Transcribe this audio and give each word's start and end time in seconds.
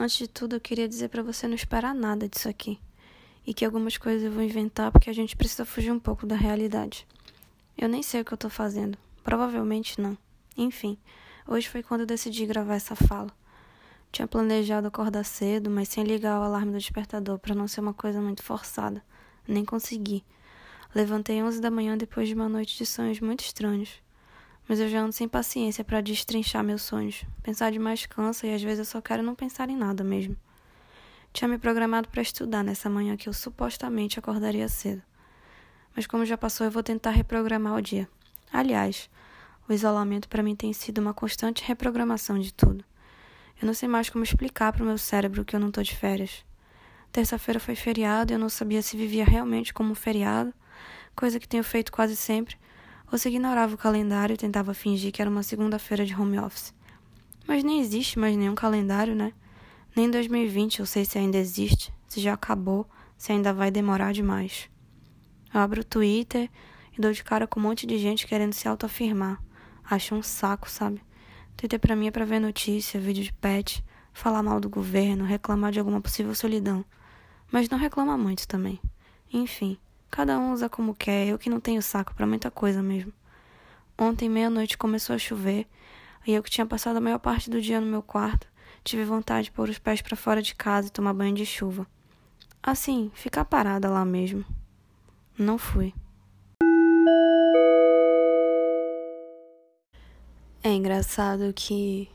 Antes 0.00 0.16
de 0.16 0.26
tudo, 0.26 0.56
eu 0.56 0.60
queria 0.60 0.88
dizer 0.88 1.08
para 1.08 1.22
você 1.22 1.46
não 1.46 1.54
esperar 1.54 1.94
nada 1.94 2.28
disso 2.28 2.48
aqui. 2.48 2.80
E 3.46 3.54
que 3.54 3.64
algumas 3.64 3.96
coisas 3.96 4.24
eu 4.24 4.32
vou 4.32 4.42
inventar 4.42 4.90
porque 4.90 5.08
a 5.08 5.12
gente 5.12 5.36
precisa 5.36 5.64
fugir 5.64 5.92
um 5.92 5.98
pouco 5.98 6.26
da 6.26 6.34
realidade. 6.34 7.06
Eu 7.78 7.88
nem 7.88 8.02
sei 8.02 8.20
o 8.20 8.24
que 8.24 8.32
eu 8.32 8.38
tô 8.38 8.50
fazendo. 8.50 8.98
Provavelmente 9.22 10.00
não. 10.00 10.18
Enfim, 10.56 10.98
hoje 11.46 11.68
foi 11.68 11.82
quando 11.82 12.00
eu 12.00 12.06
decidi 12.06 12.44
gravar 12.46 12.74
essa 12.74 12.96
fala. 12.96 13.30
Tinha 14.10 14.26
planejado 14.26 14.88
acordar 14.88 15.24
cedo, 15.24 15.70
mas 15.70 15.88
sem 15.88 16.02
ligar 16.02 16.40
o 16.40 16.42
alarme 16.42 16.72
do 16.72 16.78
despertador 16.78 17.38
para 17.38 17.54
não 17.54 17.68
ser 17.68 17.80
uma 17.80 17.94
coisa 17.94 18.20
muito 18.20 18.42
forçada. 18.42 19.02
Nem 19.46 19.64
consegui. 19.64 20.24
Levantei 20.94 21.42
11 21.42 21.60
da 21.60 21.70
manhã 21.70 21.96
depois 21.96 22.28
de 22.28 22.34
uma 22.34 22.48
noite 22.48 22.76
de 22.76 22.84
sonhos 22.84 23.20
muito 23.20 23.40
estranhos. 23.40 24.02
Mas 24.72 24.80
eu 24.80 24.88
já 24.88 25.00
ando 25.00 25.12
sem 25.12 25.28
paciência 25.28 25.84
para 25.84 26.00
destrinchar 26.00 26.64
meus 26.64 26.80
sonhos. 26.80 27.26
Pensar 27.42 27.70
demais 27.70 28.06
cansa 28.06 28.46
e 28.46 28.54
às 28.54 28.62
vezes 28.62 28.78
eu 28.78 28.84
só 28.86 29.02
quero 29.02 29.22
não 29.22 29.34
pensar 29.34 29.68
em 29.68 29.76
nada 29.76 30.02
mesmo. 30.02 30.34
Tinha 31.30 31.46
me 31.46 31.58
programado 31.58 32.08
para 32.08 32.22
estudar 32.22 32.62
nessa 32.64 32.88
manhã 32.88 33.14
que 33.14 33.28
eu 33.28 33.34
supostamente 33.34 34.18
acordaria 34.18 34.66
cedo. 34.70 35.02
Mas 35.94 36.06
como 36.06 36.24
já 36.24 36.38
passou, 36.38 36.66
eu 36.66 36.70
vou 36.70 36.82
tentar 36.82 37.10
reprogramar 37.10 37.74
o 37.74 37.82
dia. 37.82 38.08
Aliás, 38.50 39.10
o 39.68 39.74
isolamento 39.74 40.26
para 40.26 40.42
mim 40.42 40.56
tem 40.56 40.72
sido 40.72 41.02
uma 41.02 41.12
constante 41.12 41.62
reprogramação 41.62 42.38
de 42.38 42.50
tudo. 42.50 42.82
Eu 43.60 43.66
não 43.66 43.74
sei 43.74 43.90
mais 43.90 44.08
como 44.08 44.24
explicar 44.24 44.72
para 44.72 44.84
o 44.84 44.86
meu 44.86 44.96
cérebro 44.96 45.44
que 45.44 45.54
eu 45.54 45.60
não 45.60 45.68
estou 45.68 45.84
de 45.84 45.94
férias. 45.94 46.46
Terça-feira 47.12 47.60
foi 47.60 47.74
feriado 47.74 48.32
e 48.32 48.36
eu 48.36 48.38
não 48.38 48.48
sabia 48.48 48.80
se 48.80 48.96
vivia 48.96 49.26
realmente 49.26 49.74
como 49.74 49.92
um 49.92 49.94
feriado, 49.94 50.50
coisa 51.14 51.38
que 51.38 51.46
tenho 51.46 51.62
feito 51.62 51.92
quase 51.92 52.16
sempre, 52.16 52.56
se 53.18 53.28
ignorava 53.28 53.74
o 53.74 53.78
calendário 53.78 54.34
e 54.34 54.36
tentava 54.36 54.72
fingir 54.74 55.12
que 55.12 55.20
era 55.20 55.30
uma 55.30 55.42
segunda-feira 55.42 56.04
de 56.04 56.14
home 56.14 56.38
office. 56.38 56.74
Mas 57.46 57.62
nem 57.62 57.80
existe 57.80 58.18
mais 58.18 58.36
nenhum 58.36 58.54
calendário, 58.54 59.14
né? 59.14 59.32
Nem 59.94 60.10
2020 60.10 60.80
eu 60.80 60.86
sei 60.86 61.04
se 61.04 61.18
ainda 61.18 61.36
existe, 61.36 61.92
se 62.08 62.20
já 62.20 62.32
acabou, 62.32 62.86
se 63.18 63.32
ainda 63.32 63.52
vai 63.52 63.70
demorar 63.70 64.12
demais. 64.12 64.70
Eu 65.52 65.60
abro 65.60 65.82
o 65.82 65.84
Twitter 65.84 66.48
e 66.96 67.00
dou 67.00 67.12
de 67.12 67.22
cara 67.22 67.46
com 67.46 67.60
um 67.60 67.62
monte 67.62 67.86
de 67.86 67.98
gente 67.98 68.26
querendo 68.26 68.52
se 68.52 68.66
autoafirmar. 68.66 69.42
Acho 69.84 70.14
um 70.14 70.22
saco, 70.22 70.70
sabe? 70.70 71.02
Twitter 71.56 71.78
pra 71.78 71.94
mim 71.94 72.06
é 72.06 72.10
pra 72.10 72.24
ver 72.24 72.40
notícia, 72.40 72.98
vídeo 72.98 73.22
de 73.22 73.32
pet, 73.34 73.84
falar 74.12 74.42
mal 74.42 74.58
do 74.58 74.70
governo, 74.70 75.24
reclamar 75.24 75.72
de 75.72 75.78
alguma 75.78 76.00
possível 76.00 76.34
solidão. 76.34 76.84
Mas 77.50 77.68
não 77.68 77.78
reclama 77.78 78.16
muito 78.16 78.48
também. 78.48 78.80
Enfim, 79.32 79.76
cada 80.12 80.38
um 80.38 80.52
usa 80.52 80.68
como 80.68 80.94
quer, 80.94 81.26
eu 81.26 81.38
que 81.38 81.48
não 81.48 81.58
tenho 81.58 81.82
saco 81.82 82.14
para 82.14 82.26
muita 82.26 82.50
coisa 82.50 82.82
mesmo. 82.82 83.10
Ontem, 83.98 84.28
meia-noite, 84.28 84.76
começou 84.76 85.16
a 85.16 85.18
chover, 85.18 85.66
e 86.26 86.34
eu 86.34 86.42
que 86.42 86.50
tinha 86.50 86.66
passado 86.66 86.98
a 86.98 87.00
maior 87.00 87.18
parte 87.18 87.48
do 87.48 87.62
dia 87.62 87.80
no 87.80 87.86
meu 87.86 88.02
quarto, 88.02 88.46
tive 88.84 89.04
vontade 89.04 89.46
de 89.46 89.52
pôr 89.52 89.70
os 89.70 89.78
pés 89.78 90.02
para 90.02 90.14
fora 90.14 90.42
de 90.42 90.54
casa 90.54 90.88
e 90.88 90.90
tomar 90.90 91.14
banho 91.14 91.34
de 91.34 91.46
chuva. 91.46 91.86
Assim, 92.62 93.10
ficar 93.14 93.46
parada 93.46 93.88
lá 93.88 94.04
mesmo. 94.04 94.44
Não 95.38 95.56
fui. 95.56 95.94
É 100.62 100.68
engraçado 100.68 101.54
que 101.54 102.10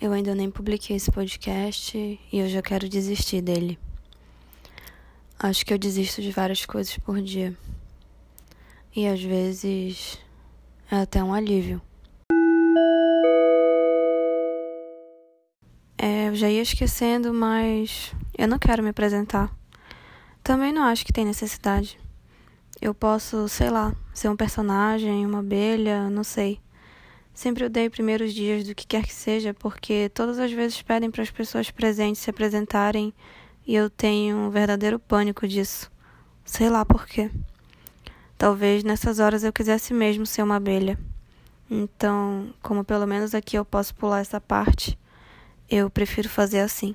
eu 0.00 0.12
ainda 0.12 0.32
nem 0.32 0.48
publiquei 0.48 0.94
esse 0.94 1.10
podcast 1.10 1.98
e 1.98 2.38
eu 2.38 2.48
já 2.48 2.62
quero 2.62 2.88
desistir 2.88 3.42
dele. 3.42 3.76
Acho 5.38 5.66
que 5.66 5.74
eu 5.74 5.78
desisto 5.78 6.22
de 6.22 6.30
várias 6.30 6.64
coisas 6.64 6.96
por 6.96 7.20
dia. 7.20 7.54
E 8.94 9.06
às 9.06 9.22
vezes 9.22 10.18
é 10.90 10.96
até 10.96 11.22
um 11.22 11.34
alívio. 11.34 11.82
É, 15.98 16.28
eu 16.28 16.34
já 16.34 16.48
ia 16.48 16.62
esquecendo, 16.62 17.34
mas 17.34 18.14
eu 18.36 18.48
não 18.48 18.58
quero 18.58 18.82
me 18.82 18.88
apresentar. 18.88 19.54
Também 20.42 20.72
não 20.72 20.82
acho 20.82 21.04
que 21.04 21.12
tem 21.12 21.26
necessidade. 21.26 21.98
Eu 22.80 22.94
posso, 22.94 23.46
sei 23.46 23.68
lá, 23.68 23.94
ser 24.14 24.30
um 24.30 24.36
personagem, 24.36 25.26
uma 25.26 25.40
abelha, 25.40 26.08
não 26.08 26.24
sei. 26.24 26.58
Sempre 27.34 27.66
odeio 27.66 27.90
primeiros 27.90 28.32
dias 28.32 28.64
do 28.64 28.74
que 28.74 28.86
quer 28.86 29.04
que 29.04 29.12
seja, 29.12 29.52
porque 29.52 30.08
todas 30.14 30.38
as 30.38 30.50
vezes 30.50 30.80
pedem 30.80 31.10
para 31.10 31.22
as 31.22 31.30
pessoas 31.30 31.70
presentes 31.70 32.22
se 32.22 32.30
apresentarem 32.30 33.12
e 33.66 33.74
eu 33.74 33.90
tenho 33.90 34.36
um 34.36 34.50
verdadeiro 34.50 34.98
pânico 34.98 35.46
disso. 35.48 35.90
Sei 36.44 36.70
lá 36.70 36.84
por 36.84 37.06
quê. 37.06 37.30
Talvez 38.38 38.84
nessas 38.84 39.18
horas 39.18 39.42
eu 39.42 39.52
quisesse 39.52 39.92
mesmo 39.92 40.24
ser 40.24 40.42
uma 40.42 40.56
abelha. 40.56 40.98
Então, 41.70 42.54
como 42.62 42.84
pelo 42.84 43.06
menos 43.06 43.34
aqui 43.34 43.56
eu 43.56 43.64
posso 43.64 43.94
pular 43.94 44.20
essa 44.20 44.40
parte, 44.40 44.96
eu 45.68 45.90
prefiro 45.90 46.28
fazer 46.28 46.60
assim. 46.60 46.94